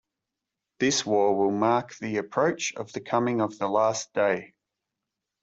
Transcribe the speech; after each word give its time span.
This 0.79 1.05
war 1.05 1.37
will 1.37 1.51
mark 1.51 1.95
the 1.99 2.17
approach 2.17 2.73
of 2.73 2.91
the 2.91 3.01
coming 3.01 3.39
of 3.39 3.59
the 3.59 3.67
Last 3.67 4.11
Day. 4.15 4.55